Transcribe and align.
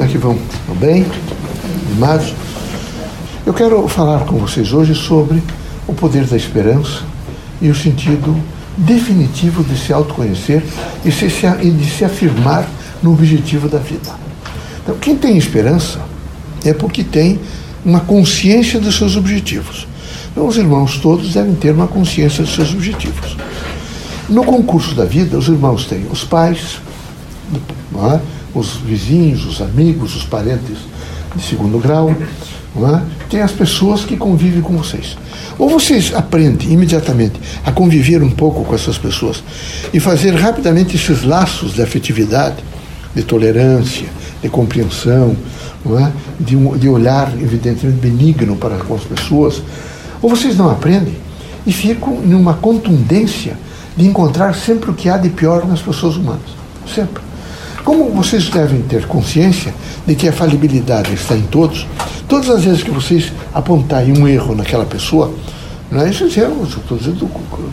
Como 0.00 0.08
é 0.08 0.12
que 0.12 0.18
vão? 0.18 0.32
Estão 0.32 0.74
bem? 0.76 1.04
Animados? 1.90 2.32
Eu 3.44 3.52
quero 3.52 3.86
falar 3.86 4.20
com 4.20 4.38
vocês 4.38 4.72
hoje 4.72 4.94
sobre 4.94 5.42
o 5.86 5.92
poder 5.92 6.24
da 6.24 6.38
esperança 6.38 7.02
e 7.60 7.68
o 7.68 7.74
sentido 7.74 8.34
definitivo 8.78 9.62
de 9.62 9.78
se 9.78 9.92
autoconhecer 9.92 10.64
e, 11.04 11.12
se, 11.12 11.26
e 11.26 11.70
de 11.70 11.90
se 11.90 12.02
afirmar 12.02 12.66
no 13.02 13.12
objetivo 13.12 13.68
da 13.68 13.76
vida. 13.76 14.10
Então, 14.82 14.96
quem 14.96 15.16
tem 15.16 15.36
esperança 15.36 16.00
é 16.64 16.72
porque 16.72 17.04
tem 17.04 17.38
uma 17.84 18.00
consciência 18.00 18.80
dos 18.80 18.96
seus 18.96 19.16
objetivos. 19.16 19.86
Então, 20.32 20.46
os 20.46 20.56
irmãos 20.56 20.96
todos 20.96 21.34
devem 21.34 21.54
ter 21.54 21.72
uma 21.74 21.86
consciência 21.86 22.42
dos 22.42 22.54
seus 22.54 22.72
objetivos. 22.72 23.36
No 24.30 24.44
concurso 24.44 24.94
da 24.94 25.04
vida, 25.04 25.36
os 25.36 25.48
irmãos 25.48 25.84
têm 25.84 26.06
os 26.10 26.24
pais, 26.24 26.80
é? 28.14 28.39
Os 28.54 28.76
vizinhos, 28.76 29.44
os 29.44 29.60
amigos, 29.60 30.16
os 30.16 30.24
parentes 30.24 30.78
de 31.34 31.42
segundo 31.42 31.78
grau, 31.78 32.10
é? 32.10 33.02
tem 33.28 33.40
as 33.40 33.52
pessoas 33.52 34.04
que 34.04 34.16
convivem 34.16 34.60
com 34.60 34.76
vocês. 34.76 35.16
Ou 35.58 35.68
vocês 35.68 36.12
aprendem 36.14 36.72
imediatamente 36.72 37.40
a 37.64 37.72
conviver 37.72 38.22
um 38.22 38.30
pouco 38.30 38.64
com 38.64 38.74
essas 38.74 38.96
pessoas 38.96 39.42
e 39.92 40.00
fazer 40.00 40.34
rapidamente 40.34 40.96
esses 40.96 41.22
laços 41.22 41.74
de 41.74 41.82
afetividade, 41.82 42.56
de 43.14 43.22
tolerância, 43.22 44.06
de 44.40 44.48
compreensão, 44.48 45.36
é? 45.98 46.12
de, 46.38 46.56
um, 46.56 46.76
de 46.76 46.88
olhar 46.88 47.32
evidentemente 47.40 47.98
benigno 47.98 48.56
para 48.56 48.76
com 48.76 48.94
as 48.94 49.02
pessoas, 49.02 49.62
ou 50.22 50.30
vocês 50.30 50.56
não 50.56 50.70
aprendem 50.70 51.16
e 51.66 51.72
ficam 51.72 52.20
numa 52.20 52.54
contundência 52.54 53.56
de 53.96 54.06
encontrar 54.06 54.54
sempre 54.54 54.90
o 54.90 54.94
que 54.94 55.08
há 55.08 55.16
de 55.16 55.28
pior 55.28 55.66
nas 55.66 55.80
pessoas 55.80 56.16
humanas. 56.16 56.60
Sempre. 56.86 57.29
Como 57.84 58.10
vocês 58.10 58.48
devem 58.48 58.82
ter 58.82 59.06
consciência 59.06 59.74
de 60.06 60.14
que 60.14 60.28
a 60.28 60.32
falibilidade 60.32 61.12
está 61.14 61.36
em 61.36 61.42
todos, 61.42 61.86
todas 62.28 62.50
as 62.50 62.64
vezes 62.64 62.82
que 62.82 62.90
vocês 62.90 63.32
apontarem 63.54 64.18
um 64.18 64.28
erro 64.28 64.54
naquela 64.54 64.84
pessoa, 64.84 65.32
não 65.90 66.00
é 66.00 66.08
erros, 66.08 66.76
estou 66.76 66.96
dizendo 66.96 67.28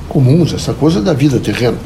comuns, 0.10 0.54
essa 0.54 0.74
coisa 0.74 1.02
da 1.02 1.14
vida 1.14 1.40
terrena, 1.40 1.78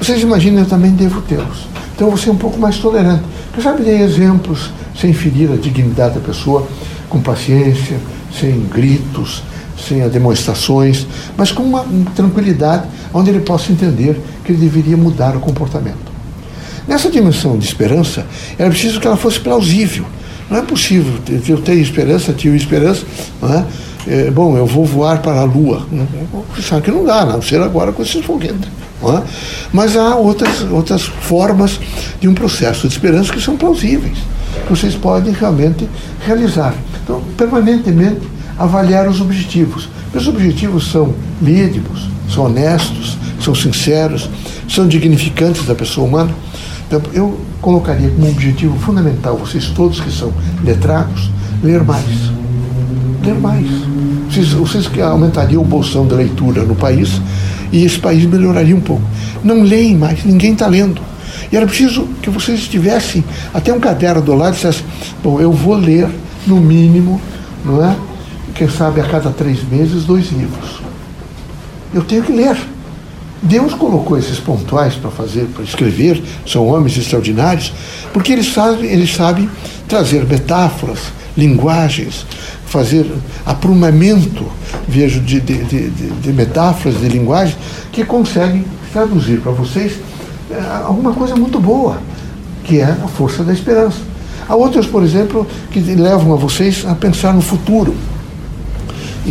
vocês 0.00 0.20
imaginam 0.22 0.60
eu 0.60 0.66
também 0.66 0.90
devo 0.92 1.20
tê-los. 1.22 1.68
Então 1.94 2.08
eu 2.08 2.12
vou 2.12 2.16
ser 2.16 2.30
um 2.30 2.36
pouco 2.36 2.58
mais 2.58 2.78
tolerante. 2.78 3.22
Quem 3.54 3.62
sabe 3.62 3.82
dei 3.82 4.00
exemplos 4.00 4.70
sem 4.98 5.12
ferir 5.12 5.52
a 5.52 5.56
dignidade 5.56 6.14
da 6.14 6.20
pessoa, 6.20 6.66
com 7.08 7.20
paciência, 7.20 7.98
sem 8.38 8.60
gritos, 8.66 9.42
sem 9.86 10.06
demonstrações, 10.08 11.06
mas 11.36 11.52
com 11.52 11.62
uma 11.62 11.84
tranquilidade 12.14 12.84
onde 13.12 13.30
ele 13.30 13.40
possa 13.40 13.70
entender 13.70 14.20
que 14.44 14.52
ele 14.52 14.58
deveria 14.58 14.96
mudar 14.96 15.36
o 15.36 15.40
comportamento. 15.40 16.09
Nessa 16.90 17.08
dimensão 17.08 17.56
de 17.56 17.64
esperança, 17.64 18.26
era 18.58 18.68
preciso 18.68 18.98
que 18.98 19.06
ela 19.06 19.16
fosse 19.16 19.38
plausível. 19.38 20.04
Não 20.50 20.58
é 20.58 20.62
possível 20.62 21.14
eu 21.48 21.58
ter 21.58 21.74
esperança, 21.74 22.32
tive 22.32 22.56
esperança, 22.56 23.06
não 23.40 23.54
é? 23.54 23.64
É, 24.08 24.30
bom, 24.30 24.56
eu 24.56 24.66
vou 24.66 24.84
voar 24.84 25.22
para 25.22 25.40
a 25.40 25.44
Lua. 25.44 25.86
Sabe 26.60 26.82
que 26.82 26.90
não 26.90 27.04
dá, 27.04 27.24
não 27.24 27.40
ser 27.40 27.60
agora 27.60 27.92
com 27.92 28.02
esses 28.02 28.24
foguetes. 28.24 28.68
É? 29.02 29.22
Mas 29.72 29.96
há 29.96 30.16
outras, 30.16 30.62
outras 30.62 31.02
formas 31.02 31.78
de 32.20 32.26
um 32.26 32.34
processo 32.34 32.88
de 32.88 32.92
esperança 32.92 33.32
que 33.32 33.40
são 33.40 33.56
plausíveis, 33.56 34.18
que 34.66 34.70
vocês 34.70 34.96
podem 34.96 35.32
realmente 35.32 35.88
realizar. 36.26 36.74
Então, 37.04 37.22
permanentemente 37.36 38.22
avaliar 38.58 39.08
os 39.08 39.20
objetivos. 39.20 39.88
Os 40.12 40.26
objetivos 40.26 40.90
são 40.90 41.14
lídimos, 41.40 42.08
são 42.28 42.46
honestos, 42.46 43.16
são 43.40 43.54
sinceros, 43.54 44.28
são 44.68 44.88
dignificantes 44.88 45.64
da 45.64 45.74
pessoa 45.76 46.08
humana. 46.08 46.34
Então, 46.90 47.00
eu 47.12 47.38
colocaria 47.60 48.10
como 48.10 48.28
objetivo 48.28 48.76
fundamental, 48.80 49.36
vocês 49.36 49.66
todos 49.68 50.00
que 50.00 50.10
são 50.10 50.32
letrados, 50.64 51.30
ler 51.62 51.84
mais. 51.84 52.04
Ler 53.24 53.34
mais. 53.34 53.64
Vocês, 54.28 54.48
vocês 54.48 54.90
aumentariam 55.00 55.62
o 55.62 55.64
bolsão 55.64 56.04
da 56.04 56.16
leitura 56.16 56.64
no 56.64 56.74
país 56.74 57.22
e 57.70 57.84
esse 57.84 57.96
país 57.96 58.24
melhoraria 58.24 58.74
um 58.74 58.80
pouco. 58.80 59.04
Não 59.44 59.62
leem 59.62 59.96
mais, 59.96 60.24
ninguém 60.24 60.52
está 60.52 60.66
lendo. 60.66 61.00
E 61.52 61.56
era 61.56 61.64
preciso 61.64 62.08
que 62.20 62.28
vocês 62.28 62.66
tivessem 62.66 63.22
até 63.54 63.72
um 63.72 63.78
caderno 63.78 64.20
do 64.20 64.34
lado 64.34 64.54
e 64.54 64.56
dissessem, 64.56 64.84
bom, 65.22 65.40
eu 65.40 65.52
vou 65.52 65.76
ler, 65.76 66.08
no 66.44 66.56
mínimo, 66.56 67.20
não 67.64 67.84
é? 67.84 67.94
Quem 68.52 68.68
sabe 68.68 69.00
a 69.00 69.04
cada 69.04 69.30
três 69.30 69.62
meses, 69.62 70.06
dois 70.06 70.32
livros. 70.32 70.82
Eu 71.94 72.02
tenho 72.02 72.24
que 72.24 72.32
ler. 72.32 72.56
Deus 73.42 73.72
colocou 73.72 74.18
esses 74.18 74.38
pontuais 74.38 74.94
para 74.94 75.10
fazer, 75.10 75.46
para 75.46 75.64
escrever, 75.64 76.22
são 76.46 76.66
homens 76.66 76.96
extraordinários, 76.96 77.72
porque 78.12 78.32
eles 78.32 78.52
sabem, 78.52 78.90
eles 78.90 79.14
sabem 79.14 79.48
trazer 79.88 80.26
metáforas, 80.26 80.98
linguagens, 81.36 82.26
fazer 82.66 83.10
aprumamento, 83.46 84.44
vejo, 84.86 85.20
de, 85.20 85.40
de, 85.40 85.64
de, 85.64 85.90
de 85.90 86.32
metáforas, 86.32 87.00
de 87.00 87.08
linguagem, 87.08 87.56
que 87.90 88.04
conseguem 88.04 88.64
traduzir 88.92 89.40
para 89.40 89.52
vocês 89.52 89.94
é, 90.50 90.60
alguma 90.84 91.12
coisa 91.12 91.34
muito 91.34 91.58
boa, 91.58 91.98
que 92.64 92.78
é 92.78 92.84
a 92.84 93.08
força 93.08 93.42
da 93.42 93.52
esperança. 93.54 93.98
Há 94.46 94.54
outros, 94.54 94.86
por 94.86 95.02
exemplo, 95.02 95.46
que 95.70 95.80
levam 95.80 96.34
a 96.34 96.36
vocês 96.36 96.84
a 96.86 96.94
pensar 96.94 97.32
no 97.32 97.40
futuro 97.40 97.94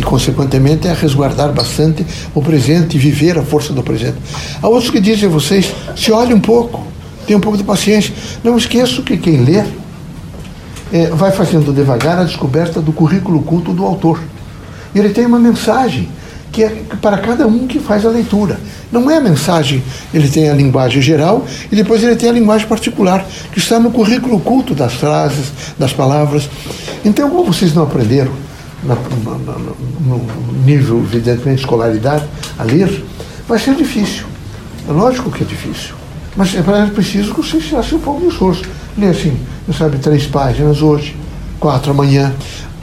e, 0.00 0.02
consequentemente, 0.02 0.88
a 0.88 0.94
resguardar 0.94 1.52
bastante 1.52 2.04
o 2.34 2.40
presente 2.40 2.96
e 2.96 2.98
viver 2.98 3.38
a 3.38 3.42
força 3.42 3.70
do 3.70 3.82
presente. 3.82 4.16
Há 4.62 4.66
outros 4.66 4.90
que 4.90 4.98
dizem 4.98 5.28
a 5.28 5.32
vocês: 5.32 5.74
se 5.94 6.10
olhe 6.10 6.32
um 6.32 6.40
pouco, 6.40 6.82
tenha 7.26 7.36
um 7.36 7.40
pouco 7.40 7.58
de 7.58 7.64
paciência. 7.64 8.14
Não 8.42 8.56
esqueço 8.56 9.02
que 9.02 9.18
quem 9.18 9.44
lê 9.44 9.62
é, 10.90 11.08
vai 11.12 11.30
fazendo 11.30 11.70
devagar 11.70 12.18
a 12.18 12.24
descoberta 12.24 12.80
do 12.80 12.92
currículo 12.92 13.42
culto 13.42 13.74
do 13.74 13.84
autor. 13.84 14.18
E 14.94 14.98
ele 14.98 15.10
tem 15.10 15.26
uma 15.26 15.38
mensagem 15.38 16.08
que 16.50 16.64
é 16.64 16.82
para 17.00 17.18
cada 17.18 17.46
um 17.46 17.66
que 17.66 17.78
faz 17.78 18.04
a 18.06 18.08
leitura. 18.08 18.58
Não 18.90 19.08
é 19.08 19.18
a 19.18 19.20
mensagem, 19.20 19.82
ele 20.12 20.28
tem 20.28 20.48
a 20.48 20.54
linguagem 20.54 21.00
geral 21.00 21.44
e 21.70 21.76
depois 21.76 22.02
ele 22.02 22.16
tem 22.16 22.30
a 22.30 22.32
linguagem 22.32 22.66
particular, 22.66 23.24
que 23.52 23.58
está 23.58 23.78
no 23.78 23.90
currículo 23.90 24.40
culto 24.40 24.74
das 24.74 24.94
frases, 24.94 25.52
das 25.78 25.92
palavras. 25.92 26.48
Então, 27.04 27.30
como 27.30 27.52
vocês 27.52 27.72
não 27.72 27.82
aprenderam 27.84 28.32
no 28.82 30.26
nível, 30.64 30.98
evidentemente, 30.98 31.56
de 31.56 31.62
escolaridade, 31.62 32.24
a 32.58 32.64
ler, 32.64 33.04
vai 33.46 33.58
ser 33.58 33.74
difícil. 33.74 34.24
É 34.88 34.92
lógico 34.92 35.30
que 35.30 35.42
é 35.42 35.46
difícil. 35.46 35.94
Mas 36.36 36.54
é 36.54 36.62
preciso 36.86 37.34
que 37.34 37.42
você 37.42 37.60
se 37.60 37.94
um 37.94 37.98
pouco 37.98 38.20
de 38.20 38.28
esforço. 38.28 38.62
Ler 38.96 39.10
assim, 39.10 39.36
não 39.66 39.74
sabe, 39.74 39.98
três 39.98 40.26
páginas 40.26 40.80
hoje, 40.80 41.16
quatro 41.58 41.90
amanhã, 41.90 42.32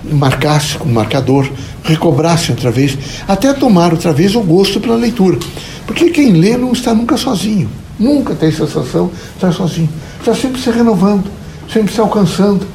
marcasse 0.03 0.77
com 0.77 0.87
marcador, 0.89 1.49
recobrasse 1.83 2.51
outra 2.51 2.71
vez, 2.71 2.97
até 3.27 3.53
tomar 3.53 3.91
outra 3.91 4.13
vez 4.13 4.35
o 4.35 4.41
gosto 4.41 4.79
pela 4.79 4.95
leitura. 4.95 5.39
Porque 5.85 6.09
quem 6.09 6.33
lê 6.33 6.57
não 6.57 6.73
está 6.73 6.93
nunca 6.93 7.17
sozinho. 7.17 7.69
Nunca 7.97 8.35
tem 8.35 8.51
sensação 8.51 9.07
de 9.07 9.35
estar 9.35 9.51
sozinho. 9.51 9.89
Está 10.19 10.35
sempre 10.35 10.61
se 10.61 10.69
renovando, 10.69 11.25
sempre 11.71 11.91
se 11.93 11.99
alcançando, 11.99 12.67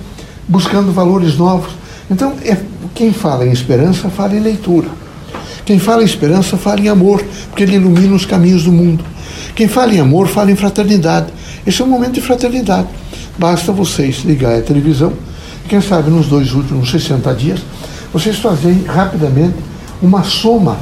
buscando 0.49 0.91
valores 0.91 1.37
novos. 1.37 1.71
Então, 2.11 2.35
é 2.45 2.57
quem 2.95 3.13
fala 3.13 3.47
em 3.47 3.53
esperança, 3.53 4.09
fala 4.09 4.35
em 4.35 4.41
leitura. 4.41 4.89
Quem 5.65 5.79
fala 5.79 6.03
em 6.03 6.07
esperança, 6.07 6.57
fala 6.57 6.81
em 6.81 6.89
amor, 6.89 7.25
porque 7.49 7.63
ele 7.63 7.77
ilumina 7.77 8.15
os 8.15 8.27
caminhos 8.27 8.65
do 8.65 8.73
mundo. 8.73 9.05
Quem 9.55 9.69
fala 9.69 9.95
em 9.95 10.01
amor, 10.01 10.29
fala 10.29 10.51
em 10.51 10.57
fraternidade. 10.57 11.27
Esse 11.67 11.81
é 11.81 11.85
um 11.85 11.89
momento 11.89 12.15
de 12.15 12.21
fraternidade. 12.21 12.89
Basta 13.39 13.73
vocês 13.73 14.23
ligar 14.25 14.59
a 14.59 14.63
televisão, 14.63 15.13
quem 15.69 15.81
sabe 15.81 16.11
nos 16.11 16.27
dois 16.27 16.53
últimos 16.53 16.91
60 16.91 17.35
dias, 17.35 17.61
vocês 18.13 18.39
fazerem 18.39 18.85
rapidamente 18.85 19.55
uma 20.03 20.23
soma 20.23 20.77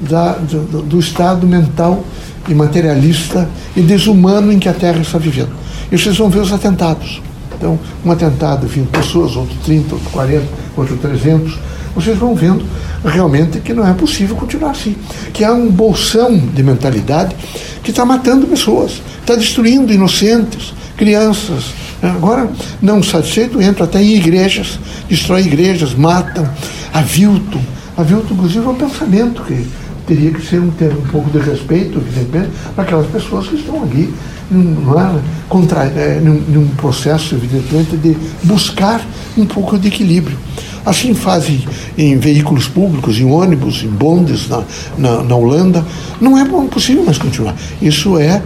da, 0.00 0.32
do, 0.32 0.82
do 0.82 0.98
estado 0.98 1.46
mental 1.46 2.02
e 2.48 2.54
materialista 2.54 3.48
e 3.76 3.82
desumano 3.82 4.50
em 4.52 4.58
que 4.58 4.68
a 4.68 4.72
Terra 4.72 5.00
está 5.00 5.18
vivendo. 5.18 5.50
E 5.92 5.98
vocês 5.98 6.16
vão 6.16 6.30
ver 6.30 6.40
os 6.40 6.52
atentados. 6.52 7.20
Então, 7.60 7.78
um 8.02 8.10
atentado, 8.10 8.66
20 8.66 8.88
pessoas, 8.88 9.36
outro 9.36 9.54
30, 9.66 9.94
outro 9.94 10.10
40, 10.10 10.46
outro 10.78 10.96
300. 10.96 11.58
Vocês 11.94 12.16
vão 12.16 12.34
vendo 12.34 12.64
realmente 13.04 13.60
que 13.60 13.74
não 13.74 13.86
é 13.86 13.92
possível 13.92 14.34
continuar 14.34 14.70
assim. 14.70 14.96
Que 15.34 15.44
há 15.44 15.52
um 15.52 15.70
bolsão 15.70 16.38
de 16.38 16.62
mentalidade 16.62 17.36
que 17.82 17.90
está 17.90 18.02
matando 18.02 18.46
pessoas, 18.46 19.02
está 19.20 19.34
destruindo 19.34 19.92
inocentes, 19.92 20.72
crianças. 20.96 21.74
Agora, 22.02 22.48
não 22.80 23.02
satisfeito, 23.02 23.60
entra 23.60 23.84
até 23.84 24.02
em 24.02 24.14
igrejas, 24.14 24.78
destrói 25.06 25.42
igrejas, 25.42 25.94
matam, 25.94 26.48
aviltam. 26.94 27.60
Aviltam, 27.94 28.38
inclusive, 28.38 28.64
é 28.64 28.68
um 28.70 28.74
pensamento 28.74 29.42
que 29.42 29.66
teria 30.10 30.32
que 30.32 30.44
ser 30.44 30.60
um, 30.60 30.70
ter 30.70 30.90
um 30.92 31.02
pouco 31.02 31.30
de 31.30 31.38
respeito, 31.38 31.98
evidentemente, 31.98 32.50
para 32.74 32.82
aquelas 32.82 33.06
pessoas 33.06 33.46
que 33.46 33.54
estão 33.54 33.80
ali 33.80 34.12
num, 34.50 34.98
é, 34.98 35.20
contra, 35.48 35.84
é, 35.84 36.20
num, 36.20 36.34
num, 36.48 36.66
processo, 36.70 37.36
evidentemente, 37.36 37.96
de 37.96 38.16
buscar 38.42 39.06
um 39.38 39.46
pouco 39.46 39.78
de 39.78 39.86
equilíbrio. 39.86 40.36
Assim 40.84 41.14
fazem 41.14 41.64
em 41.96 42.18
veículos 42.18 42.66
públicos, 42.66 43.20
em 43.20 43.24
ônibus, 43.24 43.84
em 43.84 43.88
bondes 43.88 44.48
na, 44.48 44.64
na, 44.98 45.22
na 45.22 45.36
Holanda. 45.36 45.86
Não 46.20 46.36
é 46.36 46.44
possível 46.66 47.04
mais 47.04 47.16
continuar. 47.16 47.54
Isso 47.80 48.18
é 48.18 48.42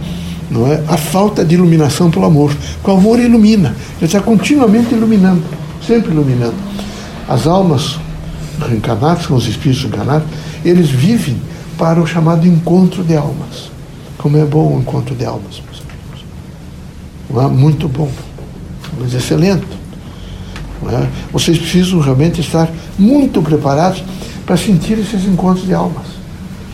não 0.51 0.71
é? 0.71 0.83
a 0.87 0.97
falta 0.97 1.43
de 1.43 1.55
iluminação 1.55 2.11
pelo 2.11 2.25
amor. 2.25 2.55
O 2.83 2.91
amor 2.91 3.19
ilumina, 3.19 3.75
ele 3.97 4.05
está 4.05 4.21
continuamente 4.21 4.93
iluminando, 4.93 5.43
sempre 5.81 6.11
iluminando. 6.11 6.53
As 7.27 7.47
almas 7.47 7.97
reencarnadas, 8.69 9.25
com 9.25 9.33
os 9.33 9.47
espíritos 9.47 9.83
encarnados, 9.83 10.27
eles 10.63 10.89
vivem 10.89 11.35
para 11.77 12.01
o 12.01 12.07
chamado 12.07 12.47
encontro 12.47 13.03
de 13.03 13.15
almas. 13.15 13.71
Como 14.17 14.37
é 14.37 14.45
bom 14.45 14.75
o 14.75 14.79
encontro 14.79 15.13
de 15.15 15.25
almas, 15.25 15.61
meus 15.63 15.81
amigos. 15.81 16.25
Não 17.29 17.41
é? 17.41 17.47
Muito 17.47 17.87
bom, 17.87 18.09
mas 18.99 19.13
excelente. 19.13 19.67
É? 20.87 21.07
Vocês 21.31 21.57
precisam 21.57 21.99
realmente 21.99 22.41
estar 22.41 22.69
muito 22.97 23.41
preparados 23.41 24.03
para 24.45 24.55
sentir 24.55 24.99
esses 24.99 25.25
encontros 25.25 25.65
de 25.65 25.73
almas. 25.73 26.05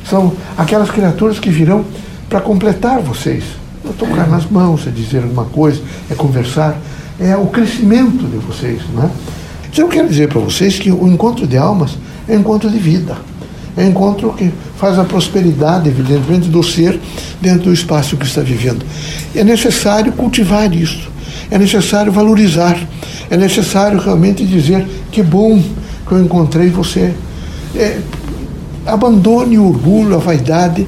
São 0.09 0.33
aquelas 0.57 0.89
criaturas 0.89 1.39
que 1.39 1.49
virão 1.49 1.85
para 2.29 2.41
completar 2.41 2.99
vocês. 3.01 3.43
É 3.87 3.93
tocar 3.93 4.27
nas 4.27 4.45
mãos, 4.45 4.85
é 4.85 4.91
dizer 4.91 5.23
alguma 5.23 5.45
coisa, 5.45 5.81
é 6.09 6.15
conversar, 6.15 6.77
é 7.19 7.35
o 7.37 7.47
crescimento 7.47 8.25
de 8.27 8.37
vocês. 8.37 8.81
Não 8.93 9.03
é? 9.03 9.09
Então 9.71 9.85
eu 9.85 9.89
quero 9.89 10.09
dizer 10.09 10.27
para 10.27 10.41
vocês 10.41 10.77
que 10.77 10.91
o 10.91 11.07
encontro 11.07 11.47
de 11.47 11.57
almas 11.57 11.97
é 12.27 12.35
um 12.35 12.41
encontro 12.41 12.69
de 12.69 12.77
vida. 12.77 13.15
Um 13.77 13.87
encontro 13.87 14.33
que 14.33 14.51
faz 14.77 14.99
a 14.99 15.03
prosperidade, 15.03 15.87
evidentemente, 15.87 16.49
do 16.49 16.61
ser 16.61 16.99
dentro 17.39 17.63
do 17.63 17.73
espaço 17.73 18.17
que 18.17 18.25
está 18.25 18.41
vivendo. 18.41 18.85
É 19.35 19.43
necessário 19.43 20.11
cultivar 20.11 20.73
isso. 20.73 21.09
É 21.49 21.57
necessário 21.57 22.11
valorizar. 22.11 22.77
É 23.29 23.37
necessário 23.37 23.99
realmente 23.99 24.45
dizer 24.45 24.85
que 25.11 25.23
bom 25.23 25.61
que 26.07 26.11
eu 26.11 26.21
encontrei 26.21 26.69
você. 26.69 27.13
É, 27.75 27.99
abandone 28.85 29.57
o 29.57 29.67
orgulho, 29.67 30.15
a 30.15 30.19
vaidade. 30.19 30.87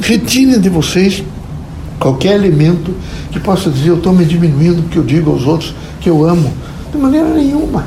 Retire 0.00 0.58
de 0.58 0.68
vocês 0.68 1.22
qualquer 2.00 2.34
elemento 2.34 2.94
que 3.30 3.38
possa 3.38 3.70
dizer 3.70 3.90
eu 3.90 3.96
estou 3.96 4.12
me 4.12 4.24
diminuindo 4.24 4.82
porque 4.82 4.98
eu 4.98 5.04
digo 5.04 5.30
aos 5.30 5.46
outros 5.46 5.74
que 6.00 6.10
eu 6.10 6.24
amo. 6.24 6.52
De 6.92 6.98
maneira 6.98 7.28
nenhuma. 7.28 7.86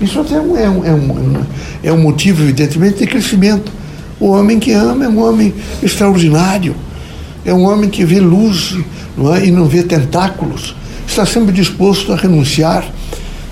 Isso 0.00 0.20
até 0.20 0.34
é 0.34 0.40
um, 0.40 0.56
é 0.56 0.68
um, 0.68 0.84
é 0.86 0.92
um, 0.92 1.44
é 1.84 1.92
um 1.92 1.98
motivo, 1.98 2.42
evidentemente, 2.42 2.98
de 2.98 3.06
crescimento. 3.06 3.70
O 4.18 4.28
homem 4.28 4.58
que 4.58 4.72
ama 4.72 5.04
é 5.04 5.08
um 5.08 5.22
homem 5.22 5.54
extraordinário. 5.82 6.74
É 7.44 7.52
um 7.52 7.64
homem 7.64 7.90
que 7.90 8.04
vê 8.04 8.20
luz 8.20 8.76
não 9.16 9.34
é? 9.34 9.44
e 9.46 9.50
não 9.50 9.66
vê 9.66 9.82
tentáculos. 9.82 10.74
Está 11.06 11.24
sempre 11.26 11.52
disposto 11.52 12.12
a 12.12 12.16
renunciar. 12.16 12.84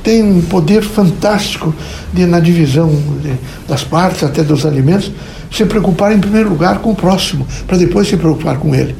Tem 0.02 0.22
um 0.22 0.40
poder 0.40 0.82
fantástico 0.82 1.72
de, 2.12 2.26
na 2.26 2.40
divisão 2.40 2.88
de, 3.22 3.34
das 3.68 3.84
partes, 3.84 4.24
até 4.24 4.42
dos 4.42 4.66
alimentos, 4.66 5.12
se 5.50 5.64
preocupar 5.64 6.12
em 6.12 6.18
primeiro 6.18 6.48
lugar 6.48 6.78
com 6.78 6.90
o 6.90 6.94
próximo, 6.94 7.46
para 7.68 7.76
depois 7.76 8.08
se 8.08 8.16
preocupar 8.16 8.56
com 8.56 8.74
ele. 8.74 8.96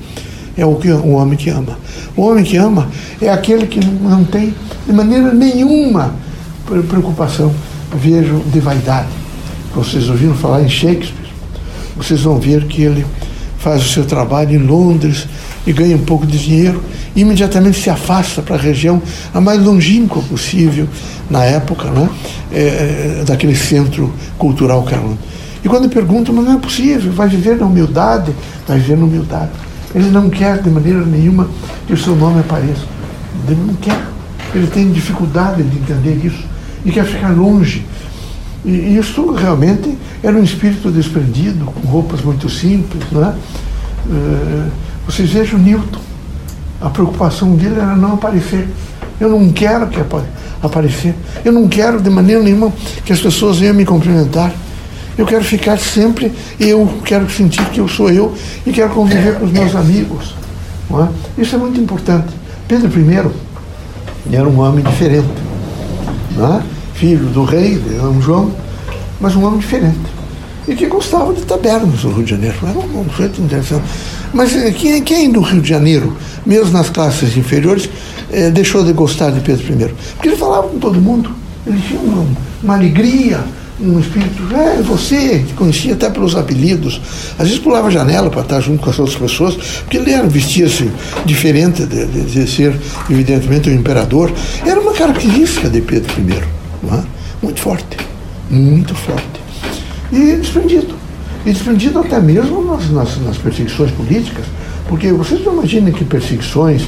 É 0.57 0.65
o, 0.65 0.77
que, 0.77 0.91
o 0.91 1.13
homem 1.13 1.37
que 1.37 1.51
ama. 1.51 1.79
O 2.17 2.23
homem 2.23 2.45
que 2.45 2.57
ama 2.57 2.89
é 3.21 3.31
aquele 3.31 3.67
que 3.67 3.81
não 3.85 4.23
tem 4.23 4.55
de 4.87 4.93
maneira 4.93 5.33
nenhuma 5.33 6.15
preocupação, 6.81 7.53
vejo, 7.95 8.43
de 8.53 8.61
vaidade. 8.61 9.09
Vocês 9.75 10.09
ouviram 10.09 10.35
falar 10.35 10.63
em 10.63 10.69
Shakespeare? 10.69 11.31
Vocês 11.97 12.21
vão 12.23 12.39
ver 12.39 12.65
que 12.67 12.83
ele 12.83 13.05
faz 13.59 13.83
o 13.83 13.89
seu 13.89 14.05
trabalho 14.05 14.55
em 14.55 14.59
Londres 14.59 15.27
e 15.67 15.73
ganha 15.73 15.97
um 15.97 16.05
pouco 16.05 16.27
de 16.27 16.39
dinheiro 16.39 16.83
e 17.15 17.21
imediatamente 17.21 17.81
se 17.81 17.89
afasta 17.89 18.43
para 18.43 18.57
a 18.57 18.59
região 18.59 19.01
a 19.33 19.41
mais 19.41 19.63
longínqua 19.63 20.23
possível 20.23 20.89
na 21.31 21.45
época, 21.45 21.91
né? 21.91 22.09
É, 22.53 22.61
é, 23.21 23.25
daquele 23.25 23.55
centro 23.55 24.13
cultural 24.37 24.81
Londres. 24.81 25.19
E 25.65 25.69
quando 25.69 25.89
perguntam, 25.89 26.35
mas 26.35 26.45
não 26.45 26.55
é 26.55 26.59
possível, 26.59 27.13
vai 27.13 27.29
viver 27.29 27.57
na 27.57 27.67
humildade, 27.67 28.33
vai 28.67 28.79
viver 28.79 28.97
na 28.97 29.05
humildade. 29.05 29.51
Ele 29.95 30.11
não 30.11 30.29
quer 30.29 30.61
de 30.61 30.69
maneira 30.69 31.05
nenhuma 31.05 31.49
que 31.87 31.93
o 31.93 31.97
seu 31.97 32.17
nome 32.17 32.41
apareça. 32.41 32.85
Ele 33.47 33.61
não 33.65 33.75
quer. 33.75 34.01
Ele 34.55 34.67
tem 34.67 34.91
dificuldade 34.91 35.63
de 35.63 35.79
entender 35.79 36.21
isso 36.25 36.52
e 36.85 36.91
quer 36.91 37.05
ficar 37.05 37.31
longe. 37.31 37.85
E 38.65 38.97
isso 38.97 39.33
realmente 39.33 39.97
era 40.23 40.37
um 40.37 40.43
espírito 40.43 40.91
desprendido, 40.91 41.65
com 41.65 41.89
roupas 41.89 42.21
muito 42.23 42.49
simples. 42.49 43.05
Né? 43.11 43.35
Vocês 45.07 45.31
vejam 45.31 45.59
Newton. 45.59 46.01
A 46.81 46.91
preocupação 46.91 47.55
dele 47.55 47.77
era 47.77 47.97
não 47.97 48.15
aparecer. 48.15 48.69
Eu 49.21 49.29
não 49.29 49.53
quero 49.53 49.87
que 49.89 49.99
aparecer. 50.63 51.15
Eu 51.45 51.53
não 51.53 51.69
quero 51.69 52.01
de 52.01 52.11
maneira 52.11 52.43
nenhuma 52.43 52.73
que 53.05 53.13
as 53.13 53.21
pessoas 53.21 53.59
venham 53.59 53.75
me 53.75 53.85
cumprimentar. 53.85 54.53
Eu 55.17 55.27
quero 55.27 55.45
ficar 55.45 55.79
sempre 55.79 56.33
eu, 56.59 56.89
quero 57.05 57.31
sentir 57.31 57.65
que 57.67 57.81
eu 57.81 57.87
sou 57.87 58.11
eu 58.11 58.35
e 58.67 58.73
quero 58.73 58.91
conviver 58.91 59.39
com 59.39 59.45
os 59.45 59.53
meus 59.53 59.75
amigos. 59.77 60.35
É? 60.91 61.41
Isso 61.43 61.55
é 61.55 61.59
muito 61.59 61.81
importante. 61.81 62.29
Pedro 62.67 62.91
I 63.01 64.35
era 64.35 64.49
um 64.49 64.61
homem 64.61 64.85
diferente. 64.85 65.29
É? 66.39 66.72
Filho 66.95 67.27
do 67.27 67.45
rei, 67.45 67.79
de 67.79 68.23
João, 68.23 68.53
mas 69.21 69.35
um 69.35 69.45
homem 69.45 69.59
diferente. 69.59 69.99
E 70.67 70.75
que 70.75 70.87
gostava 70.87 71.33
de 71.33 71.43
tabernas 71.43 72.05
no 72.05 72.13
Rio 72.13 72.25
de 72.25 72.31
Janeiro. 72.31 72.57
Era 72.63 72.79
um 72.79 73.11
sujeito 73.11 73.41
interessante. 73.41 73.85
Mas 74.33 74.55
eh, 74.55 74.71
quem, 74.71 75.03
quem 75.03 75.29
no 75.29 75.41
Rio 75.41 75.61
de 75.61 75.69
Janeiro, 75.69 76.17
mesmo 76.47 76.71
nas 76.71 76.89
classes 76.89 77.37
inferiores, 77.37 77.89
eh, 78.31 78.51
deixou 78.51 78.85
de 78.85 78.93
gostar 78.93 79.31
de 79.31 79.41
Pedro 79.41 79.65
I? 79.65 79.95
Porque 80.15 80.29
ele 80.29 80.37
falava 80.37 80.69
com 80.69 80.79
todo 80.79 81.01
mundo. 81.01 81.31
Ele 81.67 81.81
tinha 81.81 82.01
uma, 82.01 82.27
uma 82.63 82.75
alegria, 82.75 83.41
um 83.81 83.99
espírito, 83.99 84.43
é 84.55 84.81
você, 84.83 85.45
que 85.47 85.55
conhecia 85.55 85.95
até 85.95 86.09
pelos 86.09 86.37
apelidos. 86.37 87.01
Às 87.39 87.49
vezes 87.49 87.59
pulava 87.59 87.89
a 87.89 87.91
janela 87.91 88.31
para 88.31 88.43
estar 88.43 88.61
junto 88.61 88.83
com 88.83 88.91
as 88.91 88.99
outras 88.99 89.19
pessoas, 89.19 89.55
porque 89.55 89.97
ele 89.97 90.13
era, 90.13 90.27
vestia-se 90.29 90.91
diferente 91.25 91.85
de, 91.85 92.07
de, 92.07 92.25
de, 92.25 92.51
ser, 92.51 92.75
evidentemente, 93.11 93.69
um 93.69 93.75
imperador. 93.75 94.33
Era 94.65 94.81
uma 94.81 94.93
característica 94.93 95.69
de 95.69 95.81
Pedro 95.81 96.13
I, 96.21 96.62
é? 96.91 97.03
muito 97.43 97.61
forte, 97.61 97.97
muito 98.51 98.95
forte. 98.95 99.41
E 100.13 100.37
desprendido. 100.37 100.95
E 101.45 101.53
desprendido 101.53 101.99
até 101.99 102.21
mesmo 102.21 102.65
nas, 102.65 102.91
nas, 102.91 103.19
nas 103.19 103.37
perseguições 103.37 103.91
políticas, 103.93 104.45
porque 104.89 105.13
vocês 105.13 105.45
não 105.45 105.55
imaginem 105.55 105.93
que 105.93 106.05
perseguições, 106.05 106.83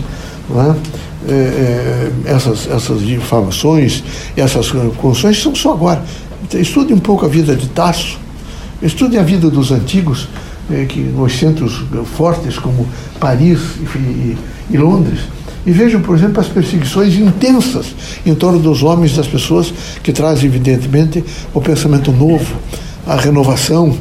é? 0.51 1.05
É, 1.27 1.33
é, 1.33 2.13
essas, 2.27 2.69
essas 2.71 3.01
difamações, 3.01 4.05
essas 4.37 4.71
construções 4.71 5.43
são 5.43 5.55
só 5.55 5.73
agora. 5.73 6.05
Estude 6.53 6.93
um 6.93 6.99
pouco 6.99 7.25
a 7.25 7.29
vida 7.29 7.57
de 7.57 7.67
Tasso, 7.69 8.19
estude 8.83 9.17
a 9.17 9.23
vida 9.23 9.49
dos 9.49 9.73
antigos, 9.73 10.29
eh, 10.71 10.85
que 10.85 11.01
nos 11.01 11.39
centros 11.39 11.83
fortes 12.17 12.59
como 12.59 12.87
Paris 13.19 13.59
e, 13.81 13.99
e, 13.99 14.39
e 14.71 14.77
Londres, 14.77 15.21
e 15.67 15.73
vejam, 15.73 16.01
por 16.01 16.17
exemplo, 16.17 16.41
as 16.41 16.49
perseguições 16.49 17.15
intensas 17.15 17.95
em 18.25 18.35
torno 18.35 18.59
dos 18.59 18.83
homens, 18.83 19.17
das 19.17 19.27
pessoas 19.27 19.73
que 20.03 20.13
trazem, 20.13 20.47
evidentemente, 20.47 21.25
o 21.53 21.61
pensamento 21.61 22.13
novo, 22.13 22.55
a 23.07 23.17
renovação, 23.17 23.97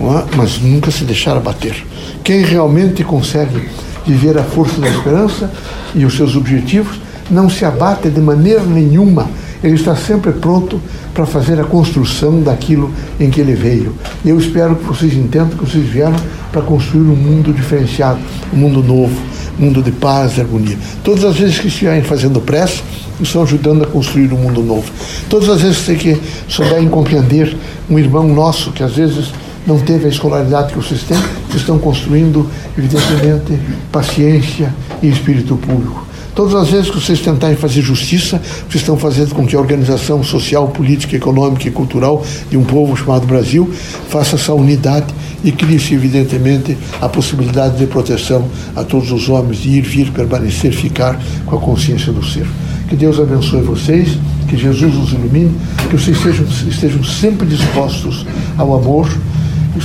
é? 0.00 0.36
mas 0.36 0.60
nunca 0.60 0.90
se 0.90 1.04
deixar 1.04 1.36
abater. 1.36 1.74
Quem 2.22 2.42
realmente 2.42 3.02
consegue 3.02 3.68
viver 4.06 4.38
a 4.38 4.44
força 4.44 4.80
da 4.80 4.88
esperança 4.88 5.50
e 5.94 6.04
os 6.04 6.16
seus 6.16 6.36
objetivos 6.36 7.00
não 7.30 7.50
se 7.50 7.64
abate 7.64 8.08
de 8.08 8.20
maneira 8.20 8.62
nenhuma 8.62 9.28
ele 9.62 9.74
está 9.74 9.96
sempre 9.96 10.32
pronto 10.32 10.80
para 11.12 11.26
fazer 11.26 11.60
a 11.60 11.64
construção 11.64 12.40
daquilo 12.40 12.92
em 13.18 13.28
que 13.28 13.40
ele 13.40 13.54
veio. 13.54 13.94
Eu 14.24 14.38
espero 14.38 14.76
que 14.76 14.84
vocês 14.84 15.14
entendam 15.14 15.48
que 15.48 15.64
vocês 15.64 15.84
vieram 15.84 16.16
para 16.52 16.62
construir 16.62 17.02
um 17.02 17.16
mundo 17.16 17.52
diferenciado, 17.52 18.20
um 18.52 18.56
mundo 18.56 18.82
novo, 18.82 19.14
mundo 19.58 19.82
de 19.82 19.90
paz 19.90 20.36
e 20.36 20.40
harmonia. 20.40 20.78
Todas 21.02 21.24
as 21.24 21.36
vezes 21.36 21.58
que 21.58 21.68
estiverem 21.68 22.02
fazendo 22.02 22.40
pressa, 22.40 22.82
estão 23.20 23.42
ajudando 23.42 23.82
a 23.82 23.86
construir 23.86 24.32
um 24.32 24.36
mundo 24.36 24.62
novo. 24.62 24.90
Todas 25.28 25.48
as 25.48 25.62
vezes 25.62 26.00
que 26.00 26.20
souberem 26.48 26.88
compreender 26.88 27.56
um 27.90 27.98
irmão 27.98 28.28
nosso 28.28 28.70
que 28.70 28.82
às 28.82 28.94
vezes 28.94 29.32
não 29.66 29.78
teve 29.78 30.06
a 30.06 30.08
escolaridade 30.08 30.72
que 30.72 30.78
vocês 30.78 31.02
têm, 31.02 31.18
estão 31.54 31.78
construindo, 31.78 32.48
evidentemente, 32.76 33.58
paciência 33.92 34.72
e 35.02 35.08
espírito 35.08 35.56
público. 35.56 36.06
Todas 36.38 36.54
as 36.54 36.68
vezes 36.68 36.88
que 36.88 37.00
vocês 37.00 37.18
tentarem 37.18 37.56
fazer 37.56 37.82
justiça, 37.82 38.40
vocês 38.68 38.76
estão 38.76 38.96
fazendo 38.96 39.34
com 39.34 39.44
que 39.44 39.56
a 39.56 39.58
organização 39.58 40.22
social, 40.22 40.68
política, 40.68 41.16
econômica 41.16 41.66
e 41.66 41.70
cultural 41.72 42.24
de 42.48 42.56
um 42.56 42.62
povo 42.62 42.94
chamado 42.94 43.26
Brasil 43.26 43.68
faça 44.08 44.36
essa 44.36 44.54
unidade 44.54 45.12
e 45.42 45.50
crie-se, 45.50 45.94
evidentemente, 45.94 46.78
a 47.00 47.08
possibilidade 47.08 47.76
de 47.78 47.88
proteção 47.88 48.48
a 48.76 48.84
todos 48.84 49.10
os 49.10 49.28
homens 49.28 49.56
de 49.56 49.70
ir, 49.70 49.82
vir, 49.82 50.12
permanecer, 50.12 50.72
ficar 50.72 51.20
com 51.44 51.56
a 51.56 51.60
consciência 51.60 52.12
do 52.12 52.24
ser. 52.24 52.46
Que 52.88 52.94
Deus 52.94 53.18
abençoe 53.18 53.62
vocês, 53.62 54.16
que 54.46 54.56
Jesus 54.56 54.94
os 54.94 55.10
ilumine, 55.10 55.52
que 55.90 55.96
vocês 55.96 56.16
estejam, 56.18 56.46
estejam 56.68 57.02
sempre 57.02 57.48
dispostos 57.48 58.24
ao 58.56 58.76
amor, 58.76 59.10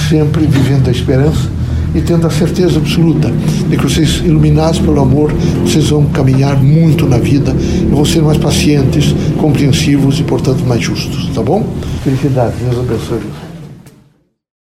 sempre 0.08 0.46
vivendo 0.46 0.88
a 0.88 0.92
esperança 0.92 1.63
e 1.94 2.02
tendo 2.02 2.26
a 2.28 2.30
certeza 2.30 2.80
absoluta 2.80 3.32
de 3.70 3.78
que 3.78 3.84
vocês, 3.84 4.22
iluminados 4.24 4.80
pelo 4.80 5.00
amor, 5.02 5.32
vocês 5.62 5.90
vão 5.90 6.06
caminhar 6.06 6.62
muito 6.62 7.06
na 7.06 7.18
vida 7.18 7.56
e 7.60 7.86
vão 7.94 8.06
ser 8.06 8.22
mais 8.22 8.38
pacientes, 8.38 9.14
compreensivos 9.38 10.20
e, 10.20 10.24
portanto, 10.24 10.66
mais 10.66 10.82
justos. 10.82 11.30
Tá 11.34 11.42
bom? 11.42 11.66
Felicidades. 12.04 12.60
Deus 12.60 12.80
abençoe. 12.80 13.43